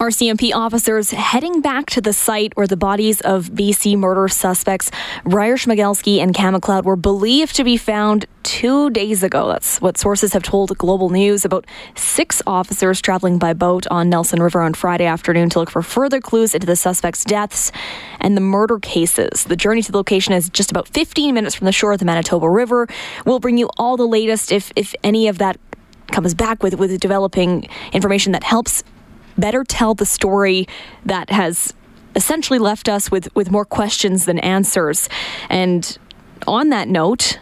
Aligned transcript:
RCMP 0.00 0.54
officers 0.54 1.10
heading 1.10 1.60
back 1.60 1.86
to 1.86 2.00
the 2.00 2.12
site 2.12 2.56
where 2.56 2.68
the 2.68 2.76
bodies 2.76 3.20
of 3.22 3.48
BC 3.48 3.98
murder 3.98 4.28
suspects 4.28 4.92
Bryer 5.24 5.56
Schmegelsky 5.56 6.18
and 6.18 6.32
Kam 6.32 6.56
were 6.84 6.94
believed 6.94 7.56
to 7.56 7.64
be 7.64 7.76
found 7.76 8.24
two 8.44 8.90
days 8.90 9.24
ago. 9.24 9.48
That's 9.48 9.80
what 9.80 9.98
sources 9.98 10.34
have 10.34 10.44
told 10.44 10.78
Global 10.78 11.10
News. 11.10 11.44
About 11.44 11.66
six 11.96 12.40
officers 12.46 13.00
traveling 13.00 13.40
by 13.40 13.54
boat 13.54 13.88
on 13.90 14.08
Nelson 14.08 14.40
River 14.40 14.62
on 14.62 14.72
Friday 14.72 15.04
afternoon 15.04 15.50
to 15.50 15.58
look 15.58 15.68
for 15.68 15.82
further 15.82 16.20
clues 16.20 16.54
into 16.54 16.68
the 16.68 16.76
suspects' 16.76 17.24
deaths 17.24 17.72
and 18.20 18.36
the 18.36 18.40
murder 18.40 18.78
cases. 18.78 19.42
The 19.42 19.56
journey 19.56 19.82
to 19.82 19.90
the 19.90 19.98
location 19.98 20.32
is 20.32 20.48
just 20.48 20.70
about 20.70 20.86
15 20.86 21.34
minutes 21.34 21.56
from 21.56 21.64
the 21.64 21.72
shore 21.72 21.90
of 21.90 21.98
the 21.98 22.04
Manitoba 22.04 22.48
River. 22.48 22.86
We'll 23.26 23.40
bring 23.40 23.58
you 23.58 23.68
all 23.78 23.96
the 23.96 24.06
latest 24.06 24.52
if, 24.52 24.70
if 24.76 24.94
any 25.02 25.26
of 25.26 25.38
that 25.38 25.58
comes 26.12 26.34
back 26.34 26.62
with, 26.62 26.74
with 26.78 27.00
developing 27.00 27.68
information 27.92 28.30
that 28.30 28.44
helps 28.44 28.84
better 29.38 29.64
tell 29.64 29.94
the 29.94 30.06
story 30.06 30.66
that 31.04 31.30
has 31.30 31.72
essentially 32.16 32.58
left 32.58 32.88
us 32.88 33.10
with, 33.10 33.34
with 33.34 33.50
more 33.50 33.64
questions 33.64 34.24
than 34.24 34.38
answers. 34.40 35.08
And 35.48 35.96
on 36.46 36.70
that 36.70 36.88
note, 36.88 37.38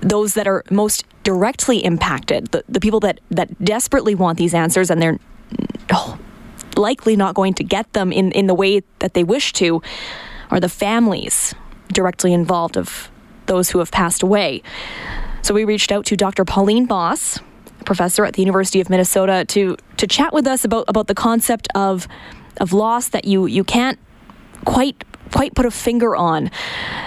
those 0.00 0.34
that 0.34 0.46
are 0.46 0.64
most 0.70 1.04
directly 1.22 1.84
impacted, 1.84 2.48
the, 2.48 2.64
the 2.68 2.80
people 2.80 3.00
that, 3.00 3.20
that 3.30 3.62
desperately 3.62 4.14
want 4.14 4.38
these 4.38 4.54
answers 4.54 4.90
and 4.90 5.00
they're 5.00 5.18
oh, 5.92 6.18
likely 6.76 7.16
not 7.16 7.34
going 7.34 7.54
to 7.54 7.64
get 7.64 7.92
them 7.92 8.12
in, 8.12 8.32
in 8.32 8.46
the 8.46 8.54
way 8.54 8.82
that 8.98 9.14
they 9.14 9.24
wish 9.24 9.52
to, 9.54 9.82
are 10.50 10.60
the 10.60 10.68
families 10.68 11.54
directly 11.92 12.32
involved 12.32 12.76
of 12.76 13.10
those 13.46 13.70
who 13.70 13.78
have 13.78 13.90
passed 13.90 14.22
away. 14.22 14.62
So 15.42 15.52
we 15.52 15.64
reached 15.64 15.92
out 15.92 16.06
to 16.06 16.16
Dr. 16.16 16.44
Pauline 16.44 16.86
Boss, 16.86 17.38
professor 17.84 18.24
at 18.24 18.34
the 18.34 18.42
University 18.42 18.80
of 18.80 18.90
Minnesota, 18.90 19.44
to 19.48 19.76
to 19.96 20.06
chat 20.06 20.32
with 20.32 20.46
us 20.46 20.64
about 20.64 20.84
about 20.88 21.06
the 21.06 21.14
concept 21.14 21.68
of 21.74 22.08
of 22.60 22.72
loss 22.72 23.08
that 23.08 23.24
you 23.24 23.46
you 23.46 23.64
can't 23.64 23.98
quite 24.64 25.04
quite 25.32 25.54
put 25.54 25.66
a 25.66 25.70
finger 25.70 26.14
on. 26.16 26.50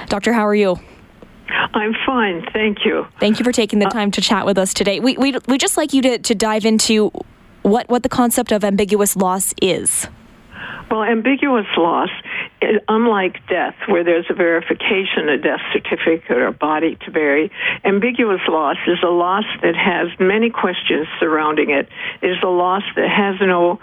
Doctor, 0.07 0.33
how 0.33 0.45
are 0.45 0.55
you? 0.55 0.79
I'm 1.73 1.95
fine, 2.05 2.45
thank 2.53 2.79
you. 2.85 3.07
Thank 3.19 3.39
you 3.39 3.45
for 3.45 3.51
taking 3.51 3.79
the 3.79 3.87
uh, 3.87 3.91
time 3.91 4.11
to 4.11 4.21
chat 4.21 4.45
with 4.45 4.57
us 4.57 4.73
today. 4.73 4.99
We 4.99 5.17
we 5.17 5.37
we 5.47 5.57
just 5.57 5.77
like 5.77 5.93
you 5.93 6.01
to 6.01 6.17
to 6.17 6.35
dive 6.35 6.65
into 6.65 7.11
what 7.61 7.89
what 7.89 8.03
the 8.03 8.09
concept 8.09 8.51
of 8.51 8.63
ambiguous 8.63 9.15
loss 9.15 9.53
is. 9.61 10.07
Well, 10.89 11.03
ambiguous 11.03 11.67
loss, 11.75 12.09
unlike 12.87 13.45
death, 13.47 13.75
where 13.87 14.03
there's 14.03 14.25
a 14.29 14.33
verification, 14.33 15.29
a 15.29 15.37
death 15.37 15.61
certificate 15.73 16.37
or 16.37 16.51
body 16.51 16.97
to 17.05 17.11
bury, 17.11 17.51
ambiguous 17.83 18.41
loss 18.47 18.77
is 18.87 18.99
a 19.03 19.09
loss 19.09 19.45
that 19.61 19.75
has 19.75 20.07
many 20.19 20.49
questions 20.49 21.07
surrounding 21.19 21.69
it. 21.69 21.87
It 22.21 22.27
is 22.27 22.37
a 22.43 22.49
loss 22.49 22.83
that 22.95 23.09
has 23.09 23.35
no 23.41 23.79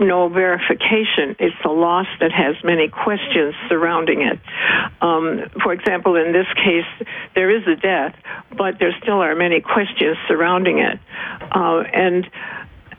no 0.00 0.28
verification. 0.28 1.36
It's 1.38 1.54
a 1.64 1.68
loss 1.68 2.06
that 2.18 2.32
has 2.32 2.56
many 2.64 2.88
questions 2.88 3.54
surrounding 3.68 4.22
it. 4.22 4.40
Um, 5.00 5.48
for 5.62 5.72
example, 5.72 6.16
in 6.16 6.32
this 6.32 6.48
case, 6.56 7.08
there 7.36 7.48
is 7.48 7.62
a 7.68 7.76
death, 7.76 8.16
but 8.56 8.80
there 8.80 8.92
still 9.00 9.22
are 9.22 9.36
many 9.36 9.60
questions 9.60 10.16
surrounding 10.26 10.78
it, 10.78 10.98
uh, 11.52 11.84
and 11.92 12.28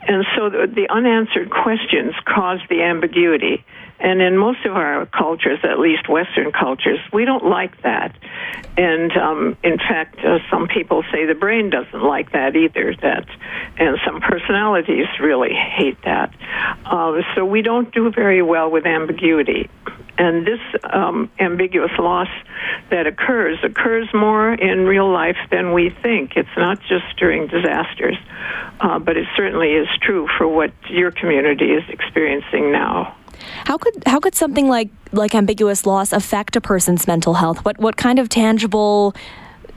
and 0.08 0.26
so 0.38 0.50
the, 0.50 0.68
the 0.73 0.88
unanswered 0.90 1.50
questions 1.50 2.14
cause 2.26 2.59
the 2.70 2.84
ambiguity. 2.84 3.66
And 3.99 4.21
in 4.21 4.38
most 4.38 4.65
of 4.65 4.75
our 4.75 5.05
cultures, 5.05 5.59
at 5.63 5.79
least 5.79 6.09
Western 6.09 6.51
cultures, 6.51 6.99
we 7.13 7.23
don't 7.25 7.45
like 7.45 7.81
that. 7.83 8.15
And 8.77 9.11
um, 9.15 9.57
in 9.63 9.77
fact, 9.77 10.19
uh, 10.19 10.39
some 10.51 10.67
people 10.67 11.03
say 11.11 11.25
the 11.25 11.33
brain 11.33 11.69
doesn't 11.69 12.03
like 12.03 12.33
that 12.33 12.55
either. 12.55 12.93
That, 13.01 13.25
and 13.77 13.97
some 14.05 14.19
personalities 14.19 15.07
really 15.21 15.53
hate 15.53 16.01
that. 16.03 16.33
Uh, 16.85 17.21
so 17.35 17.45
we 17.45 17.61
don't 17.61 17.93
do 17.93 18.11
very 18.11 18.41
well 18.41 18.69
with 18.69 18.85
ambiguity. 18.85 19.69
And 20.17 20.45
this 20.45 20.59
um, 20.84 21.29
ambiguous 21.39 21.91
loss 22.00 22.29
that 22.89 23.07
occurs 23.07 23.57
occurs 23.63 24.07
more 24.13 24.53
in 24.53 24.85
real 24.85 25.11
life 25.11 25.38
than 25.51 25.73
we 25.73 25.89
think. 25.89 26.34
It's 26.35 26.47
not 26.57 26.79
just 26.81 27.17
during 27.17 27.47
disasters, 27.47 28.17
uh, 28.79 29.00
but 29.00 29.17
it 29.17 29.28
certainly 29.35 29.73
is 29.73 29.88
true 30.01 30.28
for 30.38 30.47
what 30.47 30.72
your 30.89 31.11
community 31.11 31.72
is 31.72 31.84
experiencing 31.89 32.72
now. 32.72 33.16
How 33.66 33.78
could 33.78 34.03
how 34.06 34.19
could 34.19 34.35
something 34.35 34.68
like 34.68 34.90
like 35.12 35.35
ambiguous 35.35 35.85
loss 35.85 36.12
affect 36.12 36.56
a 36.56 36.62
person's 36.62 37.07
mental 37.07 37.35
health? 37.35 37.63
What 37.66 37.78
what 37.79 37.97
kind 37.97 38.19
of 38.19 38.29
tangible 38.29 39.16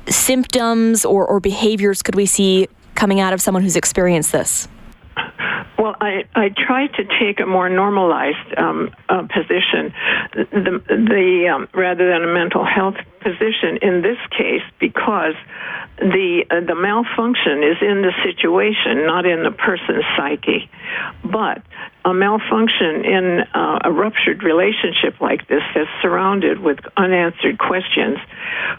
symptoms 0.09 1.05
or, 1.05 1.27
or 1.27 1.41
behaviors 1.41 2.03
could 2.03 2.15
we 2.15 2.27
see 2.27 2.69
coming 2.95 3.21
out 3.21 3.33
of 3.33 3.41
someone 3.41 3.63
who's 3.63 3.77
experienced 3.77 4.33
this? 4.33 4.69
Well, 5.79 5.95
I, 6.01 6.25
I 6.35 6.49
try 6.49 6.89
to 6.89 7.05
take 7.21 7.39
a 7.39 7.47
more 7.47 7.69
normalized 7.69 8.59
um, 8.59 8.91
uh, 9.09 9.23
position, 9.23 9.95
the, 10.35 10.83
the 10.89 11.49
um, 11.55 11.69
rather 11.73 12.11
than 12.11 12.25
a 12.25 12.35
mental 12.35 12.65
health 12.65 12.97
position 13.21 13.79
in 13.81 14.03
this 14.03 14.19
case, 14.37 14.63
because 14.81 15.35
the 15.99 16.45
uh, 16.51 16.67
the 16.67 16.75
malfunction 16.75 17.63
is 17.63 17.77
in 17.81 18.03
the 18.03 18.13
situation, 18.25 19.07
not 19.07 19.25
in 19.25 19.45
the 19.45 19.53
person's 19.53 20.05
psyche. 20.17 20.69
But 21.23 21.63
a 22.05 22.15
malfunction 22.15 23.05
in 23.05 23.41
uh, 23.55 23.81
a 23.85 23.93
ruptured 23.93 24.43
relationship 24.43 25.21
like 25.21 25.49
this 25.49 25.63
that's 25.75 25.91
surrounded 26.01 26.61
with 26.61 26.79
unanswered 26.97 27.59
questions 27.59 28.19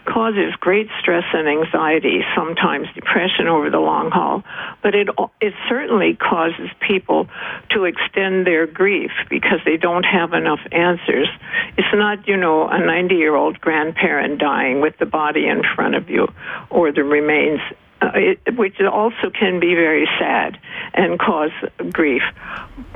causes 0.06 0.54
great 0.60 0.88
stress 1.00 1.24
and 1.32 1.48
anxiety, 1.48 2.20
sometimes 2.34 2.88
depression 2.94 3.46
over 3.46 3.70
the 3.70 3.78
long 3.78 4.10
haul, 4.10 4.42
but 4.82 4.94
it 4.94 5.08
it 5.40 5.54
certainly 5.68 6.16
causes 6.16 6.70
people 6.80 7.28
to 7.70 7.84
extend 7.84 8.46
their 8.46 8.66
grief 8.66 9.10
because 9.28 9.60
they 9.64 9.76
don't 9.76 10.04
have 10.04 10.32
enough 10.32 10.60
answers. 10.72 11.28
It's 11.76 11.92
not, 11.92 12.26
you 12.26 12.36
know, 12.36 12.68
a 12.68 12.78
90-year-old 12.78 13.60
grandparent 13.60 14.38
dying 14.38 14.80
with 14.80 14.96
the 14.98 15.06
body 15.06 15.46
in 15.46 15.62
front 15.74 15.94
of 15.94 16.08
you 16.08 16.28
or 16.70 16.92
the 16.92 17.04
remains 17.04 17.60
uh, 18.02 18.10
it, 18.14 18.56
which 18.56 18.80
also 18.80 19.30
can 19.30 19.60
be 19.60 19.74
very 19.74 20.08
sad 20.18 20.58
and 20.94 21.18
cause 21.18 21.52
grief. 21.92 22.22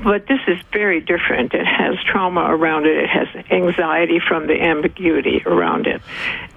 But 0.03 0.27
this 0.27 0.41
is 0.47 0.59
very 0.73 1.01
different. 1.01 1.53
It 1.55 1.67
has 1.67 1.97
trauma 2.05 2.43
around 2.43 2.87
it. 2.87 2.97
It 2.97 3.11
has 3.11 3.29
anxiety 3.51 4.21
from 4.27 4.47
the 4.47 4.61
ambiguity 4.61 5.43
around 5.45 5.87
it, 5.87 6.01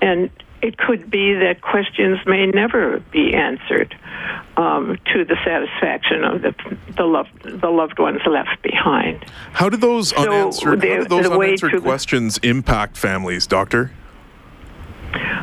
and 0.01 0.29
it 0.61 0.77
could 0.77 1.09
be 1.09 1.33
that 1.33 1.61
questions 1.61 2.19
may 2.25 2.47
never 2.47 2.99
be 3.11 3.33
answered 3.33 3.95
um, 4.57 4.97
to 5.13 5.23
the 5.23 5.35
satisfaction 5.45 6.23
of 6.23 6.41
the 6.41 6.55
the 6.95 7.03
loved 7.03 7.43
the 7.43 7.69
loved 7.69 7.99
ones 7.99 8.21
left 8.25 8.61
behind. 8.63 9.23
How 9.53 9.69
do 9.69 9.77
those 9.77 10.09
so 10.09 10.17
unanswered, 10.17 10.81
the, 10.81 10.89
how 10.89 11.03
do 11.03 11.07
those 11.07 11.27
unanswered 11.27 11.81
questions 11.81 12.37
impact 12.39 12.97
families, 12.97 13.45
doctor? 13.45 13.91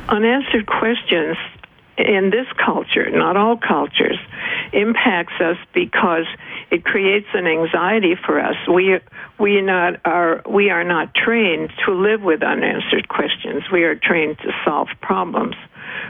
Unanswered 0.09 0.67
questions 0.67 1.37
in 1.97 2.31
this 2.31 2.47
culture, 2.65 3.09
not 3.11 3.37
all 3.37 3.57
cultures, 3.57 4.19
impacts 4.73 5.41
us 5.41 5.57
because 5.73 6.27
it 6.71 6.85
creates 6.85 7.29
an 7.35 7.47
anxiety 7.47 8.15
for 8.27 8.41
us. 8.41 8.57
We 8.69 8.99
we 9.39 9.61
not 9.61 10.01
are 10.05 10.43
we 10.49 10.71
are 10.71 10.85
not 10.85 11.15
trained 11.15 11.71
to 11.87 11.93
live 11.93 12.23
with 12.23 12.43
unanswered 12.43 13.09
questions. 13.09 13.65
We 13.73 13.85
are 13.85 13.95
trained 13.95 14.39
to 14.39 14.51
solve 14.65 14.89
problems. 15.01 15.55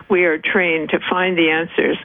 We 0.09 0.25
are 0.25 0.39
trained 0.39 0.91
to 0.91 0.99
find 1.11 1.37
the 1.37 1.51
answers. 1.51 1.99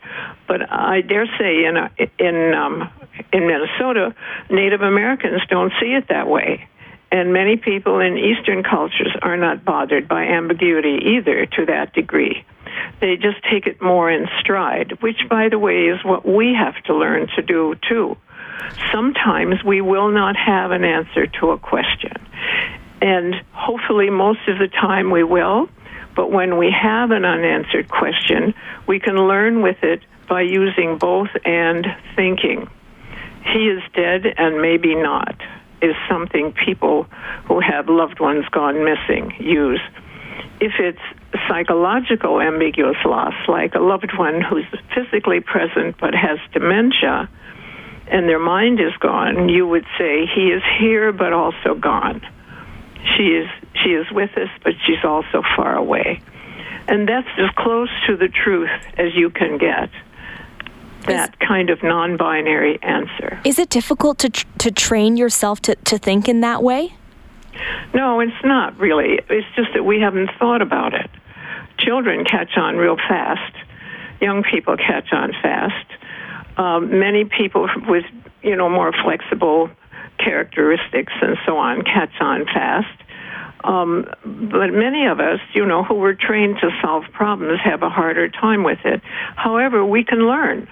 But 0.47 0.71
I 0.71 1.01
dare 1.01 1.27
say 1.37 1.65
in 1.65 1.77
a, 1.77 1.89
in 2.19 2.53
um, 2.53 2.89
in 3.31 3.47
Minnesota, 3.47 4.15
Native 4.49 4.81
Americans 4.81 5.41
don't 5.49 5.71
see 5.79 5.93
it 5.93 6.07
that 6.09 6.27
way. 6.27 6.67
And 7.11 7.33
many 7.33 7.57
people 7.57 7.99
in 7.99 8.17
Eastern 8.17 8.63
cultures 8.63 9.15
are 9.21 9.37
not 9.37 9.65
bothered 9.65 10.07
by 10.07 10.25
ambiguity 10.25 11.15
either 11.17 11.45
to 11.45 11.65
that 11.65 11.93
degree. 11.93 12.45
They 13.01 13.15
just 13.15 13.37
take 13.51 13.67
it 13.67 13.81
more 13.81 14.11
in 14.11 14.27
stride, 14.39 15.01
which, 15.01 15.27
by 15.29 15.49
the 15.49 15.59
way, 15.59 15.87
is 15.87 16.03
what 16.03 16.25
we 16.25 16.53
have 16.53 16.75
to 16.85 16.95
learn 16.95 17.27
to 17.35 17.41
do 17.41 17.75
too. 17.87 18.17
Sometimes 18.91 19.63
we 19.63 19.81
will 19.81 20.09
not 20.09 20.35
have 20.35 20.71
an 20.71 20.83
answer 20.83 21.27
to 21.39 21.51
a 21.51 21.57
question. 21.57 22.13
And 23.01 23.35
hopefully, 23.53 24.09
most 24.09 24.47
of 24.47 24.59
the 24.59 24.67
time, 24.67 25.11
we 25.11 25.23
will. 25.23 25.69
But 26.15 26.31
when 26.31 26.57
we 26.57 26.69
have 26.71 27.11
an 27.11 27.23
unanswered 27.23 27.89
question, 27.89 28.53
we 28.87 28.99
can 28.99 29.15
learn 29.15 29.61
with 29.61 29.83
it 29.83 30.01
by 30.27 30.41
using 30.41 30.97
both 30.97 31.29
and 31.45 31.87
thinking. 32.15 32.69
He 33.53 33.69
is 33.69 33.81
dead 33.93 34.25
and 34.37 34.61
maybe 34.61 34.95
not, 34.95 35.35
is 35.81 35.95
something 36.09 36.51
people 36.51 37.03
who 37.45 37.59
have 37.61 37.87
loved 37.87 38.19
ones 38.19 38.45
gone 38.51 38.83
missing 38.83 39.33
use. 39.39 39.81
If 40.61 40.73
it's 40.79 40.99
psychological 41.47 42.41
ambiguous 42.41 42.97
loss, 43.05 43.33
like 43.47 43.75
a 43.75 43.79
loved 43.79 44.11
one 44.17 44.41
who's 44.41 44.65
physically 44.93 45.39
present 45.39 45.97
but 45.99 46.13
has 46.13 46.39
dementia 46.53 47.29
and 48.07 48.27
their 48.27 48.39
mind 48.39 48.79
is 48.79 48.95
gone, 48.99 49.49
you 49.49 49.67
would 49.67 49.85
say 49.97 50.25
he 50.25 50.47
is 50.47 50.63
here 50.79 51.11
but 51.11 51.31
also 51.31 51.75
gone. 51.75 52.21
She 53.15 53.23
is 53.27 53.47
she 53.83 53.89
is 53.89 54.11
with 54.11 54.31
us, 54.37 54.49
but 54.63 54.73
she's 54.85 55.03
also 55.03 55.43
far 55.55 55.75
away. 55.75 56.21
And 56.87 57.07
that's 57.07 57.27
as 57.37 57.49
close 57.55 57.89
to 58.07 58.17
the 58.17 58.27
truth 58.27 58.69
as 58.97 59.13
you 59.15 59.29
can 59.29 59.57
get. 59.57 59.89
That 61.05 61.29
is, 61.29 61.47
kind 61.47 61.69
of 61.69 61.81
non 61.83 62.17
binary 62.17 62.81
answer. 62.81 63.39
Is 63.45 63.59
it 63.59 63.69
difficult 63.69 64.17
to, 64.19 64.29
tr- 64.29 64.45
to 64.59 64.71
train 64.71 65.15
yourself 65.15 65.61
to, 65.61 65.75
to 65.75 65.97
think 65.97 66.27
in 66.27 66.41
that 66.41 66.61
way? 66.61 66.93
No, 67.93 68.19
it's 68.19 68.43
not 68.43 68.77
really. 68.77 69.19
It's 69.29 69.47
just 69.55 69.69
that 69.73 69.83
we 69.83 69.99
haven't 69.99 70.29
thought 70.39 70.61
about 70.61 70.93
it. 70.93 71.09
Children 71.77 72.25
catch 72.25 72.57
on 72.57 72.75
real 72.75 72.97
fast, 72.97 73.55
young 74.21 74.43
people 74.43 74.77
catch 74.77 75.11
on 75.11 75.31
fast. 75.41 75.85
Um, 76.57 76.99
many 76.99 77.25
people 77.25 77.69
with 77.87 78.05
you 78.41 78.55
know 78.55 78.69
more 78.69 78.91
flexible 79.03 79.69
characteristics 80.17 81.13
and 81.21 81.37
so 81.45 81.57
on 81.57 81.83
catch 81.83 82.13
on 82.19 82.45
fast. 82.45 83.03
Um, 83.63 84.05
but 84.23 84.71
many 84.71 85.05
of 85.07 85.19
us, 85.19 85.39
you 85.53 85.65
know, 85.65 85.83
who 85.83 85.95
were 85.95 86.13
trained 86.13 86.57
to 86.61 86.69
solve 86.81 87.03
problems 87.11 87.59
have 87.63 87.83
a 87.83 87.89
harder 87.89 88.29
time 88.29 88.63
with 88.63 88.79
it. 88.85 89.01
However, 89.35 89.85
we 89.85 90.03
can 90.03 90.19
learn. 90.19 90.67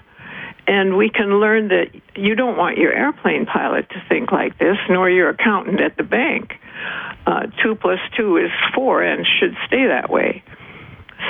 And 0.67 0.97
we 0.97 1.09
can 1.09 1.39
learn 1.39 1.69
that 1.69 1.91
you 2.15 2.35
don't 2.35 2.57
want 2.57 2.77
your 2.77 2.91
airplane 2.91 3.45
pilot 3.45 3.89
to 3.89 4.03
think 4.09 4.31
like 4.31 4.57
this, 4.57 4.77
nor 4.89 5.09
your 5.09 5.29
accountant 5.29 5.79
at 5.79 5.95
the 5.95 6.03
bank. 6.03 6.59
Uh, 7.25 7.47
two 7.63 7.75
plus 7.75 7.99
two 8.17 8.37
is 8.37 8.51
four 8.75 9.01
and 9.01 9.25
should 9.39 9.55
stay 9.65 9.87
that 9.87 10.09
way. 10.09 10.43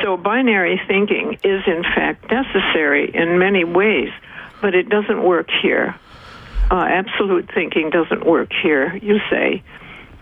So, 0.04 0.18
binary 0.18 0.82
thinking 0.88 1.40
is 1.44 1.64
in 1.66 1.84
fact 1.84 2.30
necessary 2.30 3.10
in 3.14 3.40
many 3.40 3.64
ways, 3.64 4.10
but 4.62 4.76
it 4.76 4.90
doesn't 4.90 5.24
work 5.24 5.50
here. 5.62 5.96
Uh, 6.70 6.86
absolute 6.90 7.50
thinking 7.54 7.90
doesn't 7.90 8.26
work 8.26 8.52
here. 8.52 8.96
You 8.98 9.20
say, 9.30 9.64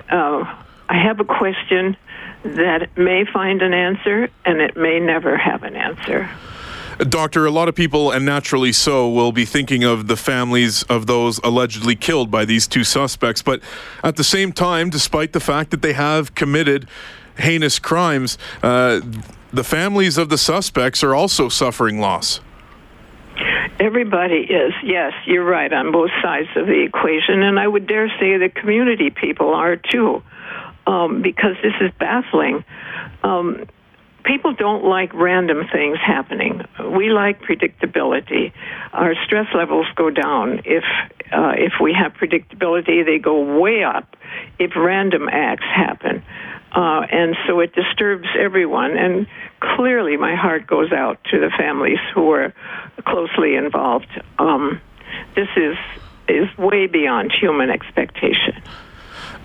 uh, 0.09 0.43
I 0.87 0.97
have 1.03 1.19
a 1.19 1.25
question 1.25 1.97
that 2.43 2.95
may 2.95 3.25
find 3.25 3.61
an 3.61 3.73
answer 3.73 4.29
and 4.45 4.61
it 4.61 4.77
may 4.77 4.99
never 4.99 5.35
have 5.35 5.63
an 5.63 5.75
answer. 5.75 6.29
Doctor, 6.97 7.45
a 7.45 7.51
lot 7.51 7.67
of 7.67 7.75
people, 7.75 8.11
and 8.11 8.25
naturally 8.25 8.71
so, 8.71 9.09
will 9.09 9.31
be 9.31 9.45
thinking 9.45 9.83
of 9.83 10.07
the 10.07 10.15
families 10.15 10.83
of 10.83 11.07
those 11.07 11.39
allegedly 11.43 11.95
killed 11.95 12.31
by 12.31 12.45
these 12.45 12.67
two 12.67 12.83
suspects. 12.83 13.41
But 13.41 13.61
at 14.03 14.15
the 14.15 14.23
same 14.23 14.53
time, 14.53 14.89
despite 14.89 15.33
the 15.33 15.39
fact 15.39 15.71
that 15.71 15.81
they 15.81 15.93
have 15.93 16.35
committed 16.35 16.87
heinous 17.37 17.79
crimes, 17.79 18.37
uh, 18.63 19.01
the 19.51 19.63
families 19.63 20.17
of 20.17 20.29
the 20.29 20.37
suspects 20.37 21.03
are 21.03 21.13
also 21.13 21.49
suffering 21.49 21.99
loss. 21.99 22.39
Everybody 23.77 24.37
is, 24.37 24.73
yes, 24.81 25.11
you're 25.25 25.43
right, 25.43 25.71
on 25.71 25.91
both 25.91 26.11
sides 26.21 26.47
of 26.55 26.65
the 26.65 26.81
equation. 26.83 27.43
And 27.43 27.59
I 27.59 27.67
would 27.67 27.87
dare 27.87 28.07
say 28.19 28.37
the 28.37 28.49
community 28.49 29.09
people 29.09 29.53
are 29.53 29.75
too, 29.75 30.23
um, 30.87 31.21
because 31.21 31.57
this 31.61 31.73
is 31.81 31.91
baffling. 31.99 32.63
Um, 33.21 33.65
people 34.25 34.53
don't 34.53 34.83
like 34.83 35.13
random 35.13 35.67
things 35.71 35.97
happening. 36.05 36.61
We 36.79 37.09
like 37.09 37.41
predictability. 37.41 38.51
Our 38.91 39.13
stress 39.25 39.47
levels 39.53 39.85
go 39.95 40.09
down 40.09 40.61
if 40.65 40.83
uh, 41.31 41.53
if 41.57 41.73
we 41.81 41.93
have 41.93 42.13
predictability. 42.13 43.05
They 43.05 43.19
go 43.19 43.59
way 43.59 43.83
up 43.83 44.15
if 44.59 44.71
random 44.75 45.29
acts 45.29 45.65
happen. 45.65 46.23
Uh, 46.71 47.05
and 47.09 47.37
so 47.47 47.61
it 47.61 47.73
disturbs 47.73 48.27
everyone. 48.37 48.97
And 48.97 49.27
clearly, 49.61 50.17
my 50.17 50.35
heart 50.35 50.67
goes 50.67 50.91
out 50.91 51.23
to 51.31 51.39
the 51.39 51.49
families 51.57 51.99
who 52.13 52.31
are 52.31 52.53
closely 53.07 53.55
involved. 53.55 54.09
Um, 54.39 54.81
this 55.35 55.47
is 55.55 55.77
is 56.27 56.57
way 56.57 56.87
beyond 56.87 57.31
human 57.31 57.69
expectation. 57.69 58.61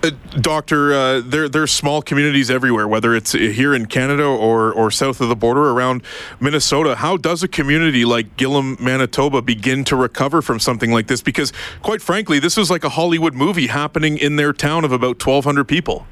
Uh, 0.03 0.09
doctor, 0.39 0.93
uh, 0.93 1.21
there 1.21 1.47
there's 1.47 1.71
small 1.71 2.01
communities 2.01 2.49
everywhere, 2.49 2.87
whether 2.87 3.13
it's 3.13 3.33
here 3.33 3.75
in 3.75 3.85
Canada 3.85 4.23
or 4.23 4.73
or 4.73 4.89
south 4.89 5.21
of 5.21 5.29
the 5.29 5.35
border 5.35 5.69
around 5.69 6.01
Minnesota. 6.39 6.95
How 6.95 7.17
does 7.17 7.43
a 7.43 7.47
community 7.47 8.03
like 8.03 8.35
Gillam, 8.35 8.79
Manitoba, 8.79 9.43
begin 9.43 9.83
to 9.85 9.95
recover 9.95 10.41
from 10.41 10.59
something 10.59 10.91
like 10.91 11.05
this? 11.05 11.21
Because, 11.21 11.53
quite 11.83 12.01
frankly, 12.01 12.39
this 12.39 12.57
is 12.57 12.71
like 12.71 12.83
a 12.83 12.89
Hollywood 12.89 13.35
movie 13.35 13.67
happening 13.67 14.17
in 14.17 14.37
their 14.37 14.53
town 14.53 14.85
of 14.85 14.91
about 14.91 15.23
1,200 15.23 15.65
people. 15.65 16.07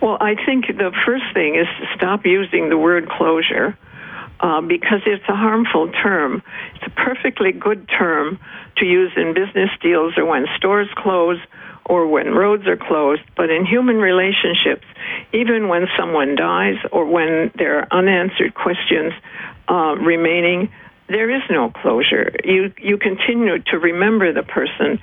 Well, 0.00 0.18
I 0.20 0.34
think 0.44 0.66
the 0.66 0.92
first 1.06 1.24
thing 1.34 1.54
is 1.54 1.66
to 1.80 1.86
stop 1.96 2.26
using 2.26 2.70
the 2.70 2.78
word 2.78 3.08
closure 3.08 3.78
uh, 4.40 4.60
because 4.62 5.00
it's 5.06 5.24
a 5.28 5.34
harmful 5.34 5.92
term. 5.92 6.42
It's 6.74 6.86
a 6.86 6.90
perfectly 6.90 7.52
good 7.52 7.88
term 7.88 8.38
to 8.78 8.84
use 8.84 9.12
in 9.16 9.34
business 9.34 9.70
deals 9.80 10.14
or 10.16 10.24
when 10.24 10.46
stores 10.56 10.88
close 10.96 11.38
or 11.88 12.06
when 12.06 12.34
roads 12.34 12.66
are 12.66 12.76
closed. 12.76 13.22
But 13.36 13.50
in 13.50 13.66
human 13.66 13.96
relationships, 13.96 14.86
even 15.32 15.68
when 15.68 15.86
someone 15.98 16.36
dies 16.36 16.76
or 16.92 17.06
when 17.06 17.50
there 17.56 17.80
are 17.80 17.88
unanswered 17.90 18.54
questions 18.54 19.12
uh, 19.68 19.96
remaining, 19.96 20.70
there 21.08 21.34
is 21.34 21.42
no 21.50 21.70
closure. 21.70 22.32
You 22.44 22.72
you 22.78 22.98
continue 22.98 23.58
to 23.70 23.78
remember 23.78 24.32
the 24.32 24.42
person, 24.42 25.00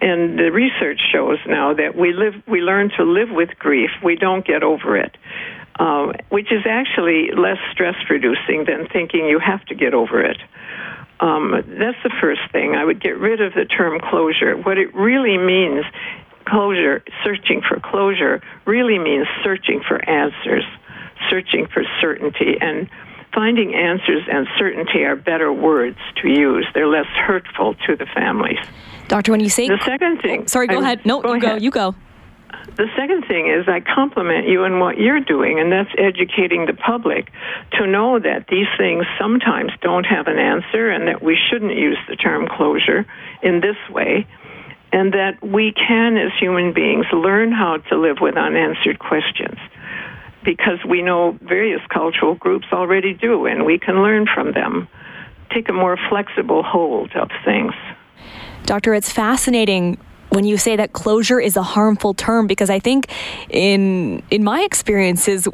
and 0.00 0.38
the 0.38 0.50
research 0.50 1.00
shows 1.12 1.38
now 1.46 1.74
that 1.74 1.94
we 1.96 2.12
live 2.12 2.34
we 2.46 2.60
learn 2.60 2.90
to 2.96 3.04
live 3.04 3.30
with 3.30 3.50
grief. 3.58 3.90
We 4.02 4.16
don't 4.16 4.44
get 4.44 4.64
over 4.64 4.96
it, 4.96 5.16
uh, 5.78 6.12
which 6.28 6.50
is 6.50 6.66
actually 6.68 7.30
less 7.30 7.58
stress 7.72 7.94
reducing 8.10 8.64
than 8.66 8.88
thinking 8.92 9.26
you 9.26 9.38
have 9.38 9.64
to 9.66 9.74
get 9.76 9.94
over 9.94 10.24
it. 10.24 10.38
Um, 11.20 11.52
that's 11.52 12.02
the 12.02 12.12
first 12.20 12.40
thing. 12.50 12.74
I 12.74 12.84
would 12.84 13.00
get 13.00 13.18
rid 13.18 13.40
of 13.40 13.54
the 13.54 13.64
term 13.64 14.00
closure. 14.00 14.56
What 14.56 14.78
it 14.78 14.94
really 14.94 15.38
means, 15.38 15.84
closure, 16.46 17.02
searching 17.22 17.62
for 17.66 17.80
closure, 17.80 18.42
really 18.66 18.98
means 18.98 19.26
searching 19.42 19.82
for 19.86 20.02
answers, 20.08 20.64
searching 21.30 21.66
for 21.66 21.82
certainty, 22.00 22.56
and 22.60 22.88
finding 23.34 23.74
answers 23.74 24.22
and 24.30 24.46
certainty 24.56 25.02
are 25.02 25.16
better 25.16 25.52
words 25.52 25.98
to 26.22 26.28
use. 26.28 26.66
They're 26.74 26.86
less 26.86 27.06
hurtful 27.06 27.74
to 27.86 27.96
the 27.96 28.06
families. 28.14 28.58
Doctor, 29.08 29.32
when 29.32 29.40
you 29.40 29.50
say 29.50 29.68
the 29.68 29.78
second 29.84 30.22
thing, 30.22 30.42
oh, 30.42 30.46
sorry, 30.46 30.66
go 30.66 30.78
I, 30.78 30.80
ahead. 30.80 31.04
No, 31.04 31.20
go 31.20 31.34
you 31.34 31.38
ahead. 31.38 31.58
go. 31.58 31.62
You 31.62 31.70
go. 31.70 31.94
The 32.76 32.88
second 32.96 33.26
thing 33.26 33.48
is 33.50 33.68
I 33.68 33.80
compliment 33.80 34.48
you 34.48 34.64
in 34.64 34.78
what 34.80 34.98
you're 34.98 35.20
doing, 35.20 35.60
and 35.60 35.70
that's 35.70 35.90
educating 35.98 36.66
the 36.66 36.72
public 36.72 37.30
to 37.72 37.86
know 37.86 38.18
that 38.18 38.46
these 38.48 38.66
things 38.78 39.04
sometimes 39.18 39.72
don't 39.80 40.04
have 40.04 40.26
an 40.26 40.38
answer, 40.38 40.90
and 40.90 41.06
that 41.08 41.22
we 41.22 41.36
shouldn't 41.50 41.76
use 41.76 41.98
the 42.08 42.16
term 42.16 42.48
closure 42.48 43.06
in 43.42 43.60
this 43.60 43.76
way, 43.90 44.26
and 44.94 45.12
that 45.12 45.42
we 45.42 45.72
can, 45.72 46.16
as 46.16 46.30
human 46.38 46.72
beings, 46.72 47.04
learn 47.12 47.50
how 47.50 47.78
to 47.78 47.96
live 47.98 48.18
with 48.20 48.36
unanswered 48.36 49.00
questions 49.00 49.58
because 50.44 50.78
we 50.88 51.02
know 51.02 51.36
various 51.42 51.80
cultural 51.92 52.36
groups 52.36 52.66
already 52.72 53.12
do, 53.12 53.44
and 53.46 53.66
we 53.66 53.76
can 53.76 54.02
learn 54.02 54.24
from 54.32 54.52
them. 54.52 54.86
Take 55.52 55.68
a 55.68 55.72
more 55.72 55.98
flexible 56.08 56.62
hold 56.62 57.10
of 57.16 57.28
things. 57.44 57.72
Doctor, 58.66 58.94
it's 58.94 59.10
fascinating 59.10 59.98
when 60.34 60.44
you 60.44 60.56
say 60.56 60.76
that 60.76 60.92
closure 60.92 61.40
is 61.40 61.56
a 61.56 61.62
harmful 61.62 62.14
term 62.14 62.46
because 62.46 62.70
I 62.70 62.78
think 62.78 63.10
in 63.48 64.22
in 64.30 64.42
my 64.44 64.62
experiences 64.62 65.46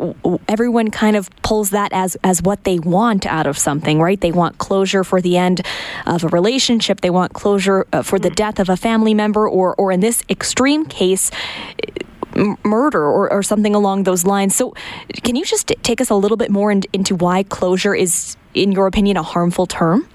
everyone 0.48 0.90
kind 0.90 1.16
of 1.16 1.30
pulls 1.42 1.70
that 1.70 1.92
as 1.92 2.16
as 2.24 2.42
what 2.42 2.64
they 2.64 2.78
want 2.78 3.26
out 3.26 3.46
of 3.46 3.58
something 3.58 4.00
right 4.00 4.20
they 4.20 4.32
want 4.32 4.58
closure 4.58 5.04
for 5.04 5.20
the 5.20 5.36
end 5.36 5.60
of 6.06 6.24
a 6.24 6.28
relationship 6.28 7.00
they 7.00 7.10
want 7.10 7.32
closure 7.32 7.86
uh, 7.92 8.02
for 8.02 8.18
the 8.18 8.30
death 8.30 8.58
of 8.58 8.68
a 8.68 8.76
family 8.76 9.14
member 9.14 9.48
or 9.48 9.74
or 9.76 9.92
in 9.92 10.00
this 10.00 10.22
extreme 10.28 10.84
case 10.86 11.30
murder 12.64 13.02
or, 13.02 13.30
or 13.30 13.42
something 13.42 13.74
along 13.74 14.04
those 14.04 14.24
lines. 14.24 14.54
So, 14.54 14.74
can 15.24 15.36
you 15.36 15.44
just 15.44 15.66
take 15.82 16.00
us 16.00 16.10
a 16.10 16.14
little 16.14 16.36
bit 16.36 16.50
more 16.50 16.70
in, 16.70 16.82
into 16.92 17.14
why 17.14 17.42
closure 17.42 17.94
is, 17.94 18.36
in 18.54 18.72
your 18.72 18.86
opinion, 18.86 19.16
a 19.16 19.22
harmful 19.22 19.66
term? 19.66 20.06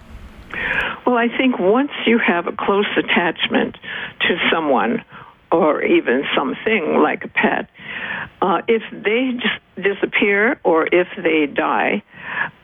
Well, 1.05 1.17
I 1.17 1.27
think 1.35 1.59
once 1.59 1.91
you 2.05 2.19
have 2.19 2.47
a 2.47 2.51
close 2.51 2.87
attachment 2.97 3.77
to 4.21 4.37
someone 4.51 5.03
or 5.51 5.83
even 5.83 6.23
something 6.35 6.99
like 7.01 7.23
a 7.23 7.27
pet, 7.27 7.69
uh, 8.41 8.61
if 8.67 8.81
they 8.91 9.31
just 9.33 9.59
disappear 9.75 10.59
or 10.63 10.87
if 10.87 11.07
they 11.21 11.45
die, 11.45 12.03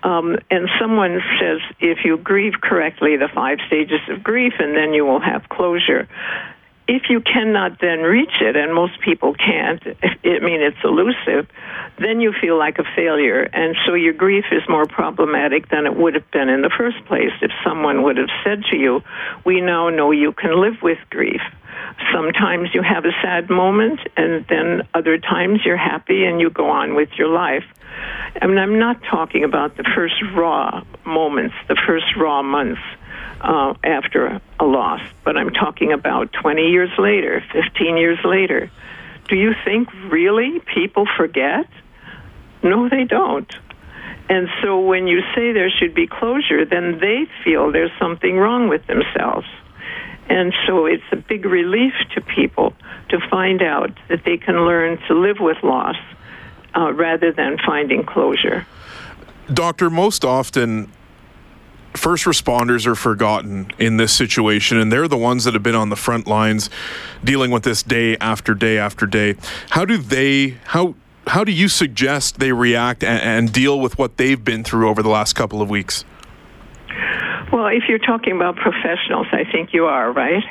um, 0.04 0.38
and 0.50 0.68
someone 0.80 1.22
says 1.40 1.60
if 1.80 2.00
you 2.04 2.18
grieve 2.18 2.54
correctly, 2.62 3.18
the 3.18 3.30
five 3.34 3.60
stages 3.68 4.02
of 4.10 4.24
grief, 4.24 4.54
and 4.60 4.76
then 4.76 4.94
you 4.94 5.06
will 5.06 5.22
have 5.22 5.48
closure 5.50 6.08
if 6.88 7.04
you 7.10 7.22
cannot 7.22 7.80
then 7.80 8.00
reach 8.02 8.42
it, 8.42 8.56
and 8.56 8.74
most 8.74 9.00
people 9.02 9.34
can't, 9.34 9.82
I 10.04 10.40
mean, 10.40 10.62
it's 10.62 10.78
elusive, 10.84 11.48
then 12.00 12.20
you 12.20 12.34
feel 12.40 12.58
like 12.58 12.80
a 12.80 12.84
failure. 12.96 13.44
And 13.54 13.76
so 13.86 13.94
your 13.94 14.14
grief 14.14 14.46
is 14.52 14.64
more 14.68 14.86
problematic 14.86 15.70
than 15.70 15.86
it 15.86 15.96
would 15.96 16.16
have 16.16 16.30
been 16.32 16.50
in 16.50 16.62
the 16.62 16.72
first 16.76 16.98
place 17.06 17.32
if 17.42 17.52
someone 17.64 18.04
would 18.04 18.18
have 18.18 18.30
said 18.44 18.64
to 18.72 18.78
you, 18.78 19.02
We 19.46 19.62
now 19.62 19.90
know 19.90 20.12
you 20.12 20.34
can 20.34 20.60
live 20.60 20.82
with 20.82 20.98
grief. 21.10 21.42
Sometimes 22.14 22.70
you 22.74 22.82
have 22.82 23.06
a 23.06 23.12
sad 23.22 23.50
moment, 23.50 24.00
and 24.18 24.46
then 24.50 24.88
other 24.94 25.18
times 25.18 25.62
you're 25.64 25.78
happy 25.78 26.26
and 26.26 26.42
you 26.42 26.50
go 26.50 26.70
on 26.70 26.96
with 26.96 27.10
your 27.18 27.28
life. 27.28 27.64
I 28.42 28.48
mean, 28.48 28.58
I'm 28.58 28.80
not 28.80 29.02
talking 29.10 29.44
about 29.44 29.78
the 29.78 29.84
first 29.96 30.16
raw 30.36 30.84
moments, 31.06 31.56
the 31.68 31.78
first 31.88 32.16
raw 32.18 32.42
months 32.42 32.82
uh, 33.42 33.74
after 33.84 34.42
a 34.60 34.66
loss, 34.66 35.01
but 35.24 35.38
I'm 35.38 35.51
talking 35.51 35.92
about 35.92 36.32
20 36.34 36.70
years 36.70 36.92
later, 36.98 37.44
15 37.51 37.98
years 37.98 38.20
later. 38.24 38.70
Do 39.28 39.36
you 39.36 39.54
think 39.66 39.90
really 40.10 40.60
people 40.60 41.08
forget? 41.18 41.68
No, 42.63 42.90
they 42.90 43.06
don't. 43.06 43.51
And 44.30 44.48
so 44.62 44.80
when 44.80 45.08
you 45.08 45.22
say 45.36 45.51
there 45.51 45.70
should 45.70 45.94
be 45.94 46.08
closure, 46.08 46.66
then 46.66 47.00
they 47.00 47.28
feel 47.44 47.72
there's 47.72 47.92
something 48.00 48.38
wrong 48.38 48.70
with 48.70 48.86
themselves. 48.88 49.48
And 50.30 50.54
so 50.66 50.86
it's 50.86 51.04
a 51.12 51.18
big 51.18 51.46
relief 51.46 51.94
to 52.13 52.22
people 52.22 52.74
to 53.10 53.20
find 53.30 53.62
out 53.62 53.92
that 54.08 54.24
they 54.24 54.38
can 54.38 54.66
learn 54.66 54.98
to 55.08 55.13
live 55.13 55.38
with 55.40 55.58
loss 55.63 55.98
uh, 56.75 56.94
rather 56.94 57.32
than 57.34 57.58
finding 57.66 58.06
closure. 58.06 58.66
Doctor, 59.54 59.90
most 59.90 60.24
often 60.24 60.90
first 61.94 62.26
responders 62.26 62.86
are 62.86 62.96
forgotten 62.96 63.72
in 63.78 63.98
this 63.98 64.14
situation, 64.14 64.78
and 64.78 64.92
they're 64.92 65.08
the 65.08 65.18
ones 65.18 65.44
that 65.44 65.54
have 65.54 65.64
been 65.64 65.76
on 65.76 65.90
the 65.90 65.96
front 65.96 66.28
lines 66.28 66.70
dealing 67.24 67.52
with 67.52 67.64
this 67.64 67.84
day 67.84 68.18
after 68.18 68.54
day 68.54 68.78
after 68.78 69.06
day. 69.06 69.36
How 69.72 69.86
do 69.86 69.98
they, 69.98 70.58
how, 70.66 70.96
how 71.28 71.44
do 71.44 71.52
you 71.52 71.68
suggest 71.68 72.40
they 72.40 72.52
react 72.52 73.04
and, 73.04 73.22
and 73.22 73.54
deal 73.54 73.80
with 73.80 73.98
what 73.98 74.18
they've 74.18 74.44
been 74.44 74.64
through 74.64 74.90
over 74.90 75.04
the 75.04 75.10
last 75.10 75.34
couple 75.34 75.62
of 75.62 75.70
weeks? 75.70 76.06
Well, 77.52 77.68
if 77.68 77.84
you're 77.90 78.00
talking 78.00 78.36
about 78.36 78.56
professionals, 78.56 79.28
I 79.32 79.44
think 79.52 79.74
you 79.74 79.86
are, 79.86 80.12
right? 80.12 80.44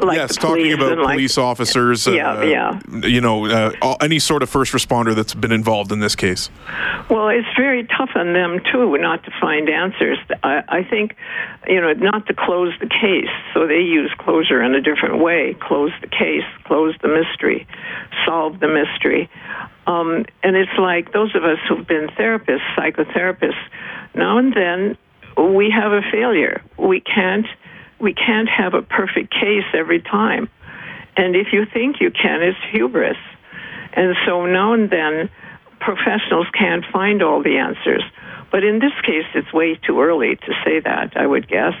Like 0.00 0.16
yes, 0.16 0.36
talking 0.36 0.72
about 0.72 0.96
police 0.98 1.36
like, 1.36 1.44
officers. 1.44 2.06
Yeah, 2.06 2.38
uh, 2.38 2.42
yeah. 2.42 2.80
You 2.88 3.20
know, 3.20 3.46
uh, 3.46 3.96
any 4.00 4.18
sort 4.18 4.42
of 4.42 4.50
first 4.50 4.72
responder 4.72 5.14
that's 5.14 5.34
been 5.34 5.52
involved 5.52 5.90
in 5.90 6.00
this 6.00 6.14
case. 6.14 6.50
Well, 7.10 7.28
it's 7.28 7.48
very 7.56 7.84
tough 7.84 8.10
on 8.14 8.32
them 8.32 8.60
too, 8.70 8.96
not 8.98 9.24
to 9.24 9.32
find 9.40 9.68
answers. 9.68 10.18
I, 10.42 10.62
I 10.68 10.84
think, 10.84 11.16
you 11.66 11.80
know, 11.80 11.92
not 11.94 12.26
to 12.26 12.34
close 12.34 12.72
the 12.80 12.86
case. 12.86 13.30
So 13.54 13.66
they 13.66 13.80
use 13.80 14.12
closure 14.18 14.62
in 14.62 14.74
a 14.74 14.80
different 14.80 15.18
way: 15.18 15.56
close 15.60 15.92
the 16.00 16.08
case, 16.08 16.44
close 16.64 16.94
the 17.02 17.08
mystery, 17.08 17.66
solve 18.24 18.60
the 18.60 18.68
mystery. 18.68 19.28
Um, 19.86 20.26
and 20.42 20.54
it's 20.54 20.78
like 20.78 21.12
those 21.12 21.34
of 21.34 21.44
us 21.44 21.58
who've 21.68 21.86
been 21.86 22.08
therapists, 22.08 22.60
psychotherapists. 22.76 23.54
Now 24.14 24.38
and 24.38 24.52
then, 24.54 24.96
we 25.36 25.70
have 25.70 25.92
a 25.92 26.02
failure. 26.12 26.62
We 26.76 27.00
can't 27.00 27.46
we 28.00 28.14
can't 28.14 28.48
have 28.48 28.74
a 28.74 28.82
perfect 28.82 29.32
case 29.32 29.64
every 29.74 30.00
time. 30.00 30.48
And 31.16 31.34
if 31.34 31.48
you 31.52 31.66
think 31.66 32.00
you 32.00 32.10
can, 32.10 32.42
it's 32.42 32.58
hubris. 32.70 33.16
And 33.92 34.14
so 34.26 34.46
now 34.46 34.72
and 34.74 34.88
then, 34.90 35.30
professionals 35.80 36.46
can't 36.56 36.84
find 36.92 37.22
all 37.22 37.42
the 37.42 37.58
answers. 37.58 38.02
But 38.50 38.64
in 38.64 38.78
this 38.78 38.92
case, 39.04 39.26
it's 39.34 39.52
way 39.52 39.74
too 39.74 40.00
early 40.00 40.36
to 40.36 40.52
say 40.64 40.80
that, 40.80 41.16
I 41.16 41.26
would 41.26 41.48
guess. 41.48 41.74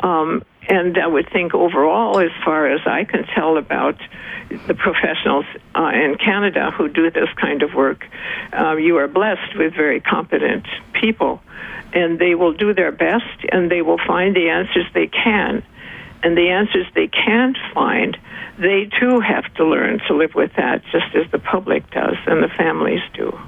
Um, 0.00 0.42
and 0.68 0.98
I 0.98 1.06
would 1.06 1.30
think 1.30 1.54
overall, 1.54 2.18
as 2.18 2.30
far 2.44 2.66
as 2.70 2.80
I 2.86 3.04
can 3.04 3.24
tell 3.34 3.56
about 3.56 3.96
the 4.66 4.74
professionals 4.74 5.46
uh, 5.74 5.90
in 5.94 6.16
Canada 6.16 6.70
who 6.70 6.88
do 6.88 7.10
this 7.10 7.28
kind 7.40 7.62
of 7.62 7.74
work, 7.74 8.04
uh, 8.52 8.76
you 8.76 8.96
are 8.98 9.08
blessed 9.08 9.56
with 9.56 9.74
very 9.74 10.00
competent 10.00 10.66
people 10.92 11.42
and 11.92 12.18
they 12.18 12.34
will 12.34 12.52
do 12.52 12.74
their 12.74 12.92
best 12.92 13.44
and 13.50 13.70
they 13.70 13.82
will 13.82 14.00
find 14.06 14.36
the 14.36 14.50
answers 14.50 14.84
they 14.94 15.06
can. 15.06 15.62
And 16.22 16.36
the 16.36 16.48
answers 16.48 16.86
they 16.94 17.08
can't 17.08 17.56
find, 17.72 18.18
they 18.58 18.90
too 19.00 19.20
have 19.20 19.52
to 19.54 19.64
learn 19.64 20.00
to 20.08 20.14
live 20.14 20.34
with 20.34 20.52
that, 20.56 20.82
just 20.90 21.14
as 21.14 21.30
the 21.30 21.38
public 21.38 21.88
does 21.90 22.16
and 22.26 22.42
the 22.42 22.48
families 22.48 23.00
do. 23.14 23.38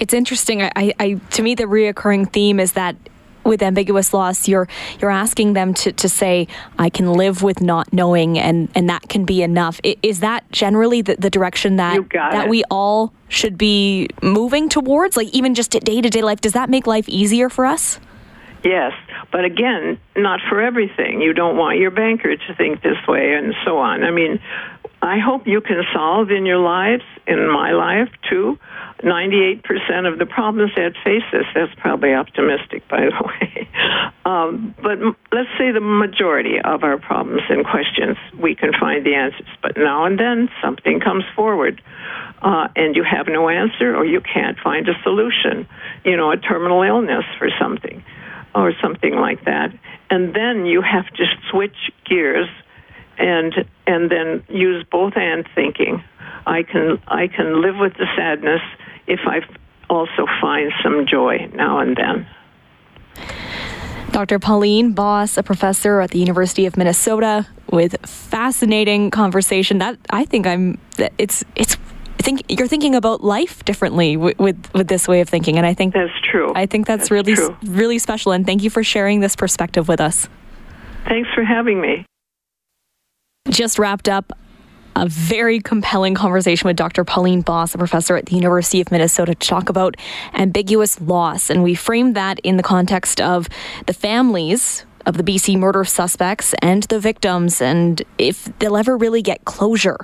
It's 0.00 0.12
interesting. 0.12 0.62
I, 0.62 0.92
I, 0.98 1.20
to 1.30 1.42
me, 1.42 1.54
the 1.54 1.64
reoccurring 1.64 2.32
theme 2.32 2.60
is 2.60 2.72
that 2.72 2.96
with 3.44 3.62
ambiguous 3.62 4.12
loss, 4.12 4.48
you're 4.48 4.68
you're 5.00 5.10
asking 5.10 5.54
them 5.54 5.74
to, 5.74 5.92
to 5.92 6.08
say, 6.08 6.48
I 6.78 6.90
can 6.90 7.12
live 7.12 7.42
with 7.42 7.60
not 7.60 7.92
knowing 7.92 8.38
and, 8.38 8.68
and 8.74 8.88
that 8.90 9.08
can 9.08 9.24
be 9.24 9.42
enough. 9.42 9.80
Is 9.84 10.20
that 10.20 10.50
generally 10.52 11.02
the, 11.02 11.16
the 11.16 11.30
direction 11.30 11.76
that 11.76 12.08
that 12.12 12.46
it. 12.46 12.48
we 12.48 12.64
all 12.70 13.12
should 13.28 13.56
be 13.58 14.08
moving 14.22 14.68
towards? 14.68 15.16
Like 15.16 15.28
even 15.28 15.54
just 15.54 15.70
day 15.70 16.00
to 16.00 16.10
day 16.10 16.22
life, 16.22 16.40
does 16.40 16.52
that 16.52 16.70
make 16.70 16.86
life 16.86 17.08
easier 17.08 17.48
for 17.48 17.66
us? 17.66 18.00
Yes, 18.64 18.92
but 19.30 19.44
again, 19.44 20.00
not 20.16 20.40
for 20.48 20.60
everything. 20.60 21.20
You 21.20 21.32
don't 21.32 21.56
want 21.56 21.78
your 21.78 21.92
banker 21.92 22.36
to 22.36 22.54
think 22.56 22.82
this 22.82 22.96
way 23.06 23.34
and 23.34 23.54
so 23.64 23.78
on. 23.78 24.02
I 24.02 24.10
mean, 24.10 24.40
I 25.00 25.18
hope 25.18 25.46
you 25.46 25.60
can 25.60 25.84
solve 25.94 26.30
in 26.30 26.44
your 26.44 26.58
lives, 26.58 27.04
in 27.26 27.48
my 27.50 27.70
life 27.70 28.08
too, 28.28 28.58
98% 29.02 30.10
of 30.10 30.18
the 30.18 30.26
problems 30.26 30.72
that 30.76 30.92
face 31.04 31.22
us. 31.32 31.44
That's 31.54 31.72
probably 31.76 32.14
optimistic, 32.14 32.86
by 32.88 33.06
the 33.06 33.12
way. 33.26 33.68
Um, 34.24 34.74
but 34.82 34.98
let's 35.32 35.50
say 35.58 35.70
the 35.70 35.80
majority 35.80 36.60
of 36.62 36.82
our 36.82 36.98
problems 36.98 37.42
and 37.48 37.64
questions, 37.64 38.16
we 38.38 38.54
can 38.54 38.72
find 38.78 39.06
the 39.06 39.14
answers. 39.14 39.48
But 39.62 39.76
now 39.76 40.04
and 40.04 40.18
then 40.18 40.48
something 40.62 41.00
comes 41.00 41.24
forward. 41.36 41.80
Uh, 42.40 42.68
and 42.76 42.94
you 42.94 43.02
have 43.02 43.26
no 43.26 43.48
answer, 43.48 43.96
or 43.96 44.04
you 44.04 44.20
can't 44.20 44.58
find 44.58 44.88
a 44.88 44.94
solution. 45.02 45.66
You 46.04 46.16
know, 46.16 46.30
a 46.30 46.36
terminal 46.36 46.82
illness 46.82 47.24
for 47.38 47.48
something, 47.60 48.04
or 48.54 48.72
something 48.80 49.14
like 49.14 49.44
that. 49.44 49.72
And 50.10 50.34
then 50.34 50.64
you 50.64 50.80
have 50.82 51.06
to 51.14 51.24
switch 51.50 51.76
gears 52.04 52.48
and 53.18 53.52
and 53.86 54.10
then 54.10 54.44
use 54.48 54.84
both 54.90 55.14
and 55.16 55.46
thinking. 55.54 56.02
I 56.46 56.62
can 56.62 56.98
I 57.08 57.26
can 57.26 57.60
live 57.60 57.76
with 57.76 57.94
the 57.94 58.06
sadness 58.16 58.62
if 59.08 59.20
I 59.26 59.40
also 59.90 60.26
find 60.40 60.70
some 60.82 61.06
joy 61.06 61.50
now 61.54 61.80
and 61.80 61.96
then. 61.96 62.26
Dr. 64.12 64.38
Pauline 64.38 64.92
Boss, 64.92 65.36
a 65.36 65.42
professor 65.42 66.00
at 66.00 66.10
the 66.10 66.18
University 66.18 66.66
of 66.66 66.76
Minnesota, 66.76 67.46
with 67.70 67.96
fascinating 68.06 69.10
conversation. 69.10 69.78
That 69.78 69.98
I 70.10 70.24
think 70.24 70.46
I'm. 70.46 70.78
It's 71.18 71.44
it's. 71.56 71.76
I 72.18 72.22
think 72.22 72.42
you're 72.48 72.66
thinking 72.66 72.94
about 72.96 73.22
life 73.22 73.64
differently 73.64 74.16
with, 74.16 74.36
with, 74.40 74.70
with 74.74 74.88
this 74.88 75.06
way 75.06 75.20
of 75.20 75.28
thinking, 75.28 75.56
and 75.56 75.64
I 75.64 75.72
think 75.72 75.94
that's 75.94 76.12
true. 76.28 76.52
I 76.54 76.66
think 76.66 76.86
that's, 76.86 77.02
that's 77.02 77.10
really 77.12 77.36
true. 77.36 77.56
really 77.64 77.98
special. 78.00 78.32
And 78.32 78.44
thank 78.44 78.64
you 78.64 78.70
for 78.70 78.82
sharing 78.82 79.20
this 79.20 79.36
perspective 79.36 79.86
with 79.86 80.00
us. 80.00 80.28
Thanks 81.06 81.28
for 81.32 81.44
having 81.44 81.80
me. 81.80 82.04
Just 83.48 83.78
wrapped 83.78 84.08
up 84.08 84.32
a 84.98 85.08
very 85.08 85.60
compelling 85.60 86.14
conversation 86.14 86.66
with 86.66 86.76
Dr. 86.76 87.04
Pauline 87.04 87.40
Boss, 87.42 87.74
a 87.74 87.78
professor 87.78 88.16
at 88.16 88.26
the 88.26 88.34
University 88.34 88.80
of 88.80 88.90
Minnesota, 88.90 89.34
to 89.34 89.48
talk 89.48 89.68
about 89.68 89.96
ambiguous 90.34 91.00
loss. 91.00 91.50
And 91.50 91.62
we 91.62 91.74
framed 91.74 92.16
that 92.16 92.38
in 92.40 92.56
the 92.56 92.62
context 92.62 93.20
of 93.20 93.48
the 93.86 93.92
families 93.92 94.84
of 95.06 95.16
the 95.16 95.22
BC 95.22 95.58
murder 95.58 95.84
suspects 95.84 96.54
and 96.60 96.82
the 96.84 97.00
victims, 97.00 97.62
and 97.62 98.02
if 98.18 98.44
they'll 98.58 98.76
ever 98.76 98.96
really 98.96 99.22
get 99.22 99.44
closure. 99.44 99.98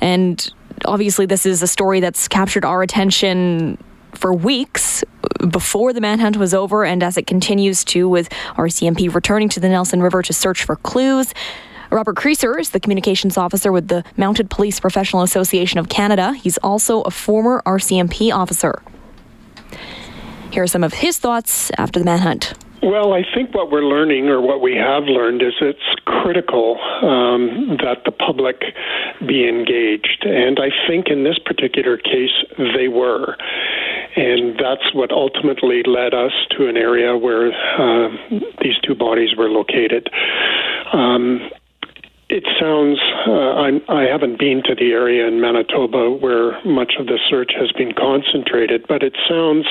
And 0.00 0.52
obviously, 0.84 1.26
this 1.26 1.46
is 1.46 1.62
a 1.62 1.66
story 1.66 2.00
that's 2.00 2.28
captured 2.28 2.64
our 2.64 2.82
attention 2.82 3.78
for 4.14 4.34
weeks 4.34 5.04
before 5.50 5.92
the 5.92 6.00
manhunt 6.00 6.36
was 6.36 6.52
over, 6.52 6.84
and 6.84 7.02
as 7.02 7.16
it 7.16 7.26
continues 7.26 7.84
to, 7.84 8.08
with 8.08 8.28
RCMP 8.56 9.14
returning 9.14 9.48
to 9.50 9.60
the 9.60 9.68
Nelson 9.68 10.02
River 10.02 10.22
to 10.22 10.32
search 10.32 10.64
for 10.64 10.76
clues. 10.76 11.32
Robert 11.90 12.14
Creaser 12.14 12.58
is 12.58 12.70
the 12.70 12.78
communications 12.78 13.36
officer 13.36 13.72
with 13.72 13.88
the 13.88 14.04
Mounted 14.16 14.48
Police 14.48 14.78
Professional 14.78 15.22
Association 15.22 15.78
of 15.78 15.88
Canada. 15.88 16.34
He's 16.34 16.56
also 16.58 17.02
a 17.02 17.10
former 17.10 17.62
RCMP 17.66 18.32
officer. 18.32 18.80
Here 20.52 20.62
are 20.62 20.68
some 20.68 20.84
of 20.84 20.94
his 20.94 21.18
thoughts 21.18 21.70
after 21.78 21.98
the 21.98 22.04
manhunt. 22.04 22.54
Well, 22.82 23.12
I 23.12 23.24
think 23.34 23.54
what 23.54 23.70
we're 23.70 23.84
learning, 23.84 24.28
or 24.28 24.40
what 24.40 24.62
we 24.62 24.74
have 24.74 25.04
learned, 25.04 25.42
is 25.42 25.52
it's 25.60 25.78
critical 26.06 26.78
um, 27.02 27.76
that 27.82 28.04
the 28.04 28.12
public 28.12 28.62
be 29.26 29.46
engaged. 29.46 30.24
And 30.24 30.58
I 30.58 30.70
think 30.88 31.08
in 31.08 31.24
this 31.24 31.38
particular 31.38 31.98
case, 31.98 32.32
they 32.56 32.88
were. 32.88 33.36
And 34.16 34.58
that's 34.58 34.94
what 34.94 35.12
ultimately 35.12 35.82
led 35.82 36.14
us 36.14 36.32
to 36.56 36.68
an 36.68 36.76
area 36.76 37.16
where 37.16 37.52
uh, 37.52 38.08
these 38.62 38.78
two 38.82 38.94
bodies 38.94 39.36
were 39.36 39.50
located. 39.50 40.08
Um, 40.92 41.50
it 42.30 42.46
sounds, 42.58 42.98
uh, 43.26 43.92
I 43.92 44.02
haven't 44.06 44.38
been 44.38 44.62
to 44.64 44.74
the 44.74 44.92
area 44.92 45.26
in 45.26 45.40
Manitoba 45.40 46.10
where 46.10 46.62
much 46.64 46.94
of 46.98 47.06
the 47.06 47.18
search 47.28 47.52
has 47.58 47.72
been 47.72 47.92
concentrated, 47.92 48.86
but 48.86 49.02
it 49.02 49.16
sounds 49.28 49.66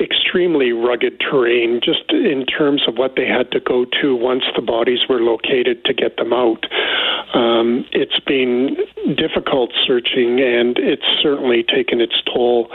extremely 0.00 0.72
rugged 0.72 1.20
terrain 1.20 1.80
just 1.82 2.10
in 2.10 2.46
terms 2.46 2.82
of 2.86 2.96
what 2.96 3.16
they 3.16 3.26
had 3.26 3.50
to 3.52 3.60
go 3.60 3.84
to 4.00 4.16
once 4.16 4.44
the 4.56 4.62
bodies 4.62 5.00
were 5.08 5.20
located 5.20 5.84
to 5.84 5.94
get 5.94 6.16
them 6.16 6.32
out. 6.32 6.66
Um, 7.34 7.86
it's 7.92 8.20
been 8.20 8.76
difficult 9.16 9.72
searching, 9.86 10.40
and 10.40 10.78
it's 10.78 11.06
certainly 11.22 11.62
taken 11.62 12.00
its 12.00 12.14
toll, 12.32 12.70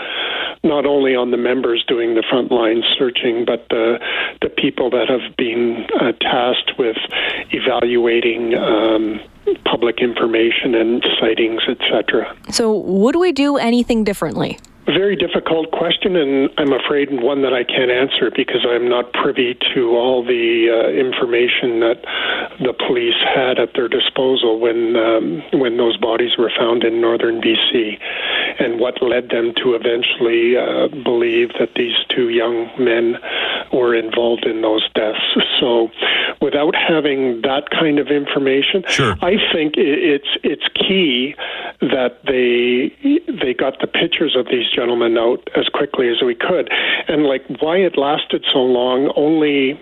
not 0.64 0.86
only 0.86 1.16
on 1.16 1.32
the 1.32 1.38
members 1.38 1.84
doing 1.88 2.16
the 2.16 2.22
frontline 2.22 2.82
searching, 2.98 3.46
but 3.46 3.68
the 3.70 4.00
the 4.42 4.50
people 4.50 4.90
that 4.92 5.10
have 5.10 5.36
been 5.38 5.86
uh, 6.00 6.12
tasked 6.14 6.74
with 6.78 6.98
evaluating. 7.52 8.56
Um, 8.56 9.20
public 9.64 10.02
information 10.02 10.76
and 10.76 11.06
sightings, 11.22 11.62
etc. 11.70 12.36
So, 12.50 12.80
would 12.80 13.16
we 13.16 13.32
do 13.32 13.56
anything 13.56 14.04
differently? 14.04 14.60
Very 14.88 15.16
difficult 15.16 15.72
question, 15.72 16.16
and 16.16 16.50
I'm 16.58 16.72
afraid 16.72 17.10
one 17.12 17.42
that 17.42 17.54
I 17.54 17.64
can't 17.64 17.92
answer 17.92 18.32
because 18.34 18.66
I'm 18.68 18.88
not 18.88 19.12
privy 19.12 19.58
to 19.76 19.90
all 19.92 20.24
the 20.24 20.72
uh, 20.72 20.90
information 20.90 21.82
that 21.82 22.00
the 22.60 22.74
police 22.74 23.20
had 23.20 23.60
at 23.60 23.74
their 23.76 23.90
disposal 23.90 24.60
when 24.60 24.96
um, 24.96 25.44
when 25.60 25.76
those 25.78 25.98
bodies 25.98 26.38
were 26.38 26.52
found 26.58 26.84
in 26.84 27.02
northern 27.02 27.42
BC, 27.42 28.00
and 28.60 28.80
what 28.80 29.02
led 29.02 29.30
them 29.30 29.54
to 29.58 29.76
eventually 29.76 30.56
uh, 30.56 30.88
believe 31.04 31.50
that 31.60 31.76
these 31.76 31.96
two 32.16 32.30
young 32.30 32.72
men 32.80 33.18
were 33.74 33.94
involved 33.94 34.46
in 34.46 34.62
those 34.62 34.88
deaths. 34.96 35.20
So, 35.60 35.90
without 36.42 36.76
having 36.76 37.42
that 37.42 37.70
kind 37.72 38.00
of 38.00 38.08
information, 38.08 38.84
sure. 38.88 39.16
I 39.22 39.38
think 39.54 39.74
it's 39.78 40.38
it's 40.44 40.68
key 40.76 41.36
that 41.82 42.20
they 42.26 42.94
they 43.32 43.54
got 43.54 43.80
the 43.80 43.88
pictures 43.88 44.36
of 44.36 44.48
these 44.48 44.70
gentlemen 44.74 45.18
out 45.18 45.48
as 45.56 45.68
quickly 45.70 46.10
as 46.10 46.22
we 46.22 46.36
could, 46.36 46.70
and 47.08 47.24
like 47.24 47.46
why 47.60 47.78
it 47.78 47.98
lasted 47.98 48.46
so 48.52 48.60
long. 48.60 49.12
Only 49.16 49.80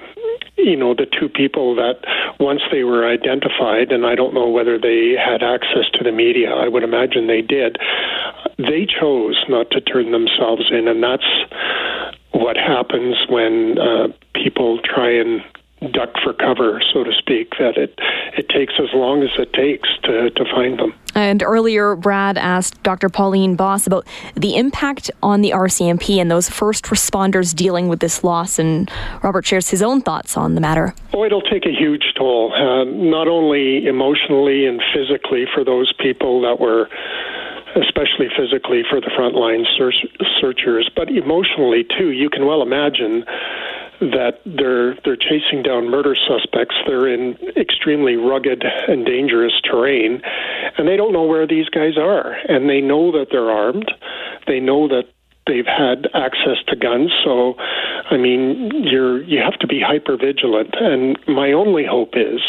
you 0.58 0.76
know 0.76 0.94
the 0.94 1.06
two 1.06 1.30
people 1.30 1.76
that 1.76 2.00
once 2.40 2.62
they 2.72 2.84
were 2.84 3.08
identified, 3.08 3.92
and 3.92 4.06
I 4.06 4.16
don't 4.16 4.34
know 4.34 4.50
whether 4.50 4.78
they 4.78 5.16
had 5.18 5.44
access 5.44 5.90
to 5.94 6.04
the 6.04 6.12
media. 6.12 6.54
I 6.54 6.68
would 6.68 6.84
imagine 6.84 7.28
they 7.28 7.42
did. 7.42 7.78
They 8.58 8.86
chose 8.86 9.44
not 9.50 9.72
to 9.72 9.82
turn 9.82 10.12
themselves 10.12 10.72
in, 10.72 10.88
and 10.88 11.04
that's 11.04 11.28
what 12.32 12.58
happens 12.58 13.16
when 13.30 13.78
uh, 13.80 14.08
people 14.34 14.80
try 14.84 15.10
and 15.10 15.42
duck 15.92 16.10
for 16.24 16.34
cover, 16.34 16.82
so 16.94 17.04
to 17.04 17.12
speak, 17.14 17.52
that 17.60 17.78
it, 17.78 17.94
it 18.38 18.50
takes 18.50 18.74
as 18.80 18.88
long 18.94 19.24
as 19.24 19.30
it 19.38 19.54
takes 19.54 19.90
to, 20.04 20.30
to 20.32 20.46
find 20.46 20.80
them. 20.80 20.94
And 21.14 21.44
earlier, 21.44 21.96
Brad 21.96 22.38
asked 22.38 22.82
Dr. 22.84 23.10
Pauline 23.10 23.56
Boss 23.56 23.86
about 23.86 24.06
the 24.36 24.56
impact 24.56 25.12
on 25.22 25.42
the 25.42 25.52
RCMP 25.52 26.18
and 26.18 26.30
those 26.32 26.50
first 26.50 26.86
responders 26.86 27.56
dealing 27.56 27.88
with 27.88 28.00
this 28.00 28.24
loss. 28.24 28.58
And 28.58 28.90
Robert 29.22 29.46
shares 29.46 29.70
his 29.70 29.82
own 29.82 30.02
thoughts 30.02 30.38
on 30.38 30.56
the 30.56 30.62
matter. 30.62 30.94
Oh, 31.14 31.24
it'll 31.24 31.42
take 31.42 31.66
a 31.66 31.72
huge 31.72 32.14
toll, 32.18 32.54
uh, 32.54 32.84
not 32.86 33.28
only 33.28 33.86
emotionally 33.86 34.66
and 34.66 34.82
physically 34.94 35.46
for 35.54 35.64
those 35.64 35.94
people 36.00 36.42
that 36.42 36.60
were 36.60 36.90
especially 37.76 38.28
physically 38.36 38.84
for 38.90 39.02
the 39.02 39.12
frontline 39.20 39.66
search- 39.78 40.08
searchers, 40.40 40.90
but 40.96 41.10
emotionally 41.10 41.84
too. 41.84 42.12
You 42.12 42.30
can 42.30 42.46
well 42.46 42.62
imagine 42.62 43.26
that 44.00 44.40
they're 44.46 44.96
they're 45.04 45.16
chasing 45.16 45.64
down 45.64 45.90
murder 45.90 46.16
suspects. 46.16 46.76
They're 46.86 47.08
in 47.08 47.38
extremely 47.56 48.16
rugged 48.16 48.64
and 48.88 49.06
dangerous 49.06 49.54
terrain, 49.64 50.22
and 50.78 50.88
they 50.88 50.98
don't 50.98 51.14
know 51.14 51.24
where 51.24 51.48
these 51.48 51.70
guys 51.70 51.98
are. 51.98 52.36
And 52.48 52.70
they 52.70 52.82
know 52.82 53.12
that 53.12 53.28
they're 53.32 53.52
armed. 53.52 53.92
They 54.48 54.60
know 54.60 54.88
that 54.88 55.06
they've 55.48 55.66
had 55.66 56.08
access 56.14 56.58
to 56.68 56.76
guns. 56.76 57.12
So, 57.24 57.56
I 58.10 58.18
mean, 58.18 58.72
you're 58.74 59.24
you 59.24 59.40
have 59.40 59.60
to 59.60 59.68
be 59.68 59.82
hyper 59.82 60.18
vigilant. 60.18 60.76
And 60.80 61.18
my 61.28 61.52
only 61.52 61.86
hope 61.86 62.14
is 62.16 62.42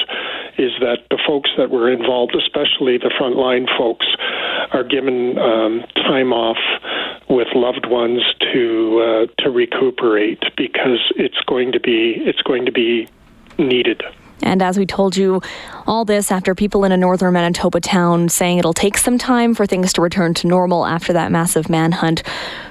is 0.59 0.73
that 0.81 1.05
the 1.11 1.19
folks 1.27 1.51
that 1.59 1.71
were 1.71 1.91
involved, 1.91 2.35
especially 2.35 2.99
the 2.99 3.13
frontline 3.21 3.67
folks, 3.77 4.07
are 4.73 4.85
given 4.85 5.39
um, 5.39 5.85
time 5.97 6.33
off 6.33 6.59
with 7.29 7.49
loved 7.55 7.87
ones 7.87 8.23
to 8.53 9.27
uh, 9.39 9.43
to 9.43 9.51
recuperate 9.51 10.43
because 10.57 11.13
it's 11.17 11.41
going 11.47 11.73
to 11.73 11.81
be 11.81 12.15
it's 12.25 12.43
going 12.43 12.67
to 12.67 12.73
be 12.73 13.09
needed. 13.59 14.03
And 14.43 14.61
as 14.63 14.79
we 14.79 14.85
told 14.85 15.17
you, 15.17 15.41
all 15.87 16.05
this 16.05 16.31
after 16.31 16.55
people 16.55 16.85
in 16.85 16.93
a 16.93 16.97
northern 16.97 17.33
Manitoba 17.33 17.81
town 17.81 18.29
saying 18.29 18.59
it'll 18.59 18.75
take 18.75 18.99
some 18.99 19.17
time 19.17 19.55
for 19.55 19.67
things 19.67 19.95
to 19.95 20.03
return 20.03 20.35
to 20.35 20.47
normal 20.47 20.85
after 20.85 21.13
that 21.15 21.33
massive 21.33 21.71
manhunt 21.71 22.23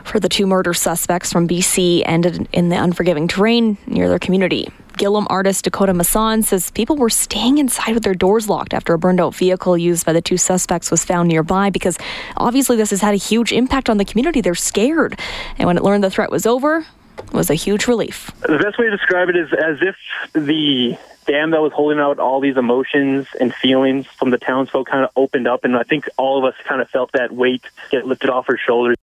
for 0.04 0.20
the 0.20 0.30
two 0.30 0.46
murder 0.46 0.74
suspects 0.74 1.34
from 1.34 1.48
BC 1.48 2.04
ended 2.06 2.48
in 2.54 2.70
the 2.70 2.82
unforgiving 2.82 3.28
terrain 3.28 3.78
near 3.88 4.08
their 4.08 4.20
community. 4.20 4.70
Gillam 4.98 5.28
artist 5.30 5.64
Dakota 5.64 5.94
Masson 5.94 6.44
says 6.44 6.72
people 6.72 6.96
were 6.96 7.10
staying 7.10 7.58
inside 7.58 7.94
with 7.94 8.04
their 8.04 8.14
doors 8.14 8.48
locked 8.48 8.74
after 8.74 8.94
a 8.94 8.98
burned 8.98 9.20
out 9.20 9.36
vehicle 9.36 9.78
used 9.78 10.06
by 10.06 10.14
the 10.14 10.22
two 10.22 10.38
suspects 10.38 10.90
was 10.90 11.04
found 11.04 11.28
nearby 11.28 11.70
because 11.70 11.98
obviously 12.38 12.76
this 12.78 12.90
has 12.92 13.02
had 13.02 13.14
a 13.14 13.18
huge 13.18 13.52
impact 13.52 13.90
on 13.90 13.98
the 13.98 14.06
community. 14.06 14.42
They're 14.42 14.56
scared. 14.56 15.20
And 15.58 15.68
when 15.68 15.78
it 15.78 15.84
learned 15.84 16.04
the 16.04 16.10
threat 16.10 16.32
was 16.32 16.46
over, 16.46 16.86
was 17.32 17.50
a 17.50 17.56
huge 17.56 17.88
relief. 17.88 18.32
The 18.42 18.58
best 18.58 18.78
way 18.80 18.86
to 18.86 18.92
describe 18.92 19.30
it 19.30 19.36
is 19.36 19.52
as 19.54 19.78
if 19.82 19.96
the 20.34 20.98
dam 21.26 21.52
that 21.52 21.62
was 21.62 21.72
holding 21.74 22.00
out 22.00 22.20
all 22.20 22.40
these 22.40 22.58
emotions 22.58 23.28
and 23.40 23.54
feelings 23.54 24.06
from 24.08 24.30
the 24.30 24.38
townsfolk 24.38 24.88
kind 24.88 25.04
of 25.04 25.12
opened 25.16 25.48
up, 25.48 25.64
and 25.64 25.76
I 25.76 25.84
think 25.84 26.08
all 26.18 26.38
of 26.38 26.46
us 26.46 26.60
kind 26.66 26.82
of 26.82 26.90
felt 26.90 27.12
that 27.14 27.32
weight 27.32 27.64
get 27.92 28.06
lifted 28.06 28.30
off 28.30 28.46
our 28.50 28.58
shoulders. 28.58 28.98